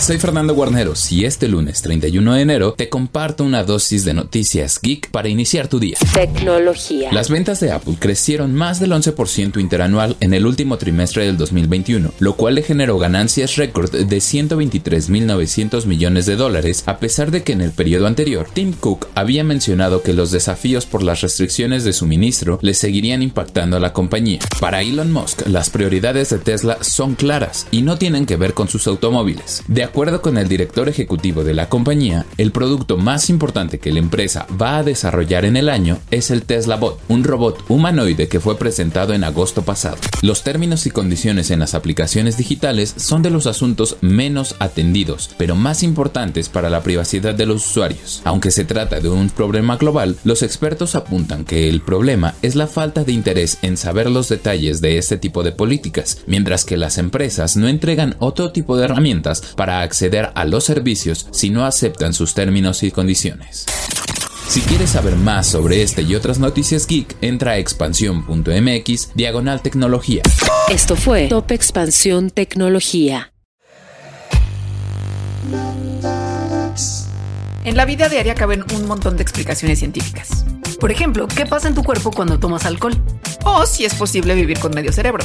Soy 0.00 0.18
Fernando 0.18 0.54
Guarneros 0.54 1.12
y 1.12 1.26
este 1.26 1.46
lunes 1.46 1.82
31 1.82 2.32
de 2.32 2.40
enero 2.40 2.72
te 2.72 2.88
comparto 2.88 3.44
una 3.44 3.64
dosis 3.64 4.02
de 4.06 4.14
noticias 4.14 4.80
geek 4.80 5.10
para 5.10 5.28
iniciar 5.28 5.68
tu 5.68 5.78
día. 5.78 5.98
Tecnología. 6.14 7.12
Las 7.12 7.28
ventas 7.28 7.60
de 7.60 7.70
Apple 7.70 7.96
crecieron 7.98 8.54
más 8.54 8.80
del 8.80 8.92
11% 8.92 9.60
interanual 9.60 10.16
en 10.20 10.32
el 10.32 10.46
último 10.46 10.78
trimestre 10.78 11.26
del 11.26 11.36
2021, 11.36 12.14
lo 12.18 12.34
cual 12.34 12.54
le 12.54 12.62
generó 12.62 12.96
ganancias 12.98 13.56
récord 13.56 13.90
de 13.90 14.16
123.900 14.16 15.84
millones 15.84 16.24
de 16.24 16.36
dólares, 16.36 16.82
a 16.86 16.98
pesar 16.98 17.30
de 17.30 17.42
que 17.42 17.52
en 17.52 17.60
el 17.60 17.72
periodo 17.72 18.06
anterior 18.06 18.48
Tim 18.50 18.72
Cook 18.72 19.06
había 19.14 19.44
mencionado 19.44 20.02
que 20.02 20.14
los 20.14 20.30
desafíos 20.30 20.86
por 20.86 21.02
las 21.02 21.20
restricciones 21.20 21.84
de 21.84 21.92
suministro 21.92 22.58
le 22.62 22.72
seguirían 22.72 23.22
impactando 23.22 23.76
a 23.76 23.80
la 23.80 23.92
compañía. 23.92 24.40
Para 24.60 24.80
Elon 24.80 25.12
Musk, 25.12 25.46
las 25.46 25.68
prioridades 25.68 26.30
de 26.30 26.38
Tesla 26.38 26.78
son 26.80 27.16
claras 27.16 27.66
y 27.70 27.82
no 27.82 27.98
tienen 27.98 28.24
que 28.24 28.36
ver 28.36 28.54
con 28.54 28.66
sus 28.66 28.86
automóviles. 28.86 29.62
De 29.68 29.89
acuerdo 29.90 30.22
con 30.22 30.38
el 30.38 30.46
director 30.48 30.88
ejecutivo 30.88 31.42
de 31.42 31.52
la 31.52 31.68
compañía, 31.68 32.24
el 32.38 32.52
producto 32.52 32.96
más 32.96 33.28
importante 33.28 33.80
que 33.80 33.90
la 33.90 33.98
empresa 33.98 34.46
va 34.50 34.78
a 34.78 34.82
desarrollar 34.84 35.44
en 35.44 35.56
el 35.56 35.68
año 35.68 35.98
es 36.12 36.30
el 36.30 36.44
Tesla 36.44 36.76
Bot, 36.76 37.00
un 37.08 37.24
robot 37.24 37.64
humanoide 37.68 38.28
que 38.28 38.38
fue 38.38 38.56
presentado 38.56 39.14
en 39.14 39.24
agosto 39.24 39.62
pasado. 39.62 39.96
Los 40.22 40.44
términos 40.44 40.86
y 40.86 40.92
condiciones 40.92 41.50
en 41.50 41.58
las 41.58 41.74
aplicaciones 41.74 42.36
digitales 42.36 42.94
son 42.98 43.22
de 43.22 43.30
los 43.30 43.48
asuntos 43.48 43.96
menos 44.00 44.54
atendidos, 44.60 45.34
pero 45.36 45.56
más 45.56 45.82
importantes 45.82 46.48
para 46.48 46.70
la 46.70 46.84
privacidad 46.84 47.34
de 47.34 47.46
los 47.46 47.66
usuarios. 47.66 48.22
Aunque 48.22 48.52
se 48.52 48.64
trata 48.64 49.00
de 49.00 49.08
un 49.08 49.28
problema 49.28 49.76
global, 49.76 50.16
los 50.22 50.44
expertos 50.44 50.94
apuntan 50.94 51.44
que 51.44 51.68
el 51.68 51.80
problema 51.80 52.36
es 52.42 52.54
la 52.54 52.68
falta 52.68 53.02
de 53.02 53.10
interés 53.10 53.58
en 53.62 53.76
saber 53.76 54.08
los 54.08 54.28
detalles 54.28 54.80
de 54.80 54.98
este 54.98 55.16
tipo 55.16 55.42
de 55.42 55.50
políticas, 55.50 56.18
mientras 56.28 56.64
que 56.64 56.76
las 56.76 56.96
empresas 56.96 57.56
no 57.56 57.66
entregan 57.66 58.14
otro 58.20 58.52
tipo 58.52 58.76
de 58.76 58.84
herramientas 58.84 59.40
para 59.56 59.79
acceder 59.82 60.30
a 60.34 60.44
los 60.44 60.64
servicios 60.64 61.26
si 61.30 61.50
no 61.50 61.64
aceptan 61.64 62.14
sus 62.14 62.34
términos 62.34 62.82
y 62.82 62.90
condiciones. 62.90 63.66
Si 64.48 64.60
quieres 64.62 64.90
saber 64.90 65.14
más 65.14 65.46
sobre 65.46 65.82
este 65.82 66.02
y 66.02 66.16
otras 66.16 66.40
noticias 66.40 66.88
geek, 66.88 67.16
entra 67.20 67.52
a 67.52 67.58
expansión.mx 67.58 69.14
diagonal 69.14 69.62
tecnología. 69.62 70.22
Esto 70.68 70.96
fue 70.96 71.28
Top 71.28 71.52
Expansión 71.52 72.30
Tecnología. 72.30 73.32
En 77.64 77.76
la 77.76 77.84
vida 77.84 78.08
diaria 78.08 78.34
caben 78.34 78.64
un 78.74 78.86
montón 78.86 79.16
de 79.16 79.22
explicaciones 79.22 79.78
científicas. 79.78 80.44
Por 80.80 80.90
ejemplo, 80.90 81.28
¿qué 81.28 81.46
pasa 81.46 81.68
en 81.68 81.74
tu 81.74 81.84
cuerpo 81.84 82.10
cuando 82.10 82.38
tomas 82.40 82.64
alcohol? 82.64 82.96
O 83.44 83.66
si 83.66 83.84
es 83.84 83.94
posible 83.94 84.34
vivir 84.34 84.58
con 84.58 84.74
medio 84.74 84.92
cerebro. 84.92 85.24